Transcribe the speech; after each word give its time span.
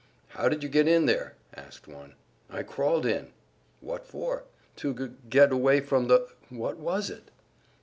"How 0.29 0.49
did 0.49 0.63
you 0.63 0.67
get 0.69 0.87
in 0.87 1.05
there?" 1.05 1.35
asked 1.53 1.87
one. 1.87 2.15
"I 2.49 2.63
crawled 2.63 3.05
in." 3.05 3.33
"What 3.81 4.03
for?" 4.03 4.45
"To 4.77 4.95
g 4.95 5.05
g 5.09 5.13
get 5.29 5.51
away 5.51 5.79
from 5.79 6.07
the 6.07 6.27
what 6.49 6.77
was 6.77 7.11
it?" 7.11 7.29